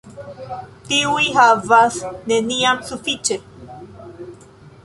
[0.87, 1.99] Tiuj havas
[2.33, 3.39] neniam sufiĉe.